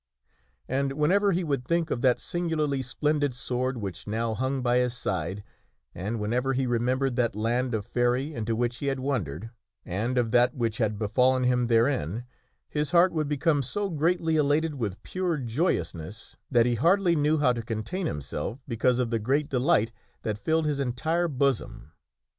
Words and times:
And 0.67 0.93
whenever 0.93 1.31
he 1.31 1.43
would 1.43 1.63
think 1.63 1.91
of 1.91 2.01
that 2.01 2.19
singularly 2.19 2.81
splendid 2.81 3.35
sword 3.35 3.77
which 3.77 4.07
now 4.07 4.33
hung 4.33 4.63
by 4.63 4.79
his 4.79 4.97
side, 4.97 5.43
and 5.93 6.19
whenever 6.19 6.53
he 6.53 6.65
remembered 6.65 7.15
that 7.17 7.35
land 7.35 7.75
of 7.75 7.85
Faery 7.85 8.33
into 8.33 8.55
which 8.55 8.77
he 8.77 8.87
had 8.87 8.99
wandered, 8.99 9.51
and 9.85 10.17
of 10.17 10.31
that 10.31 10.55
which 10.55 10.79
had 10.79 10.97
be 10.97 11.05
74 11.05 11.05
THE 11.05 11.05
WINNING 11.05 11.13
OF 11.13 11.13
A 11.13 11.13
SWORD 11.13 11.15
fallen 11.15 11.43
him 11.43 11.67
therein, 12.01 12.23
his 12.67 12.91
heart 12.93 13.11
would 13.13 13.29
become 13.29 13.61
so 13.61 13.89
greatly 13.91 14.35
elated 14.37 14.73
with 14.73 15.03
pure 15.03 15.37
joyousness 15.37 16.35
that 16.49 16.65
he 16.65 16.73
hardly 16.73 17.15
knew 17.15 17.37
how 17.37 17.53
to 17.53 17.61
contain 17.61 18.07
himself 18.07 18.57
because 18.67 18.97
of 18.97 19.11
the 19.11 19.19
great 19.19 19.49
delight 19.49 19.91
that 20.23 20.39
filled 20.39 20.65
his 20.65 20.79
entire 20.79 21.27
bosom. 21.27 21.91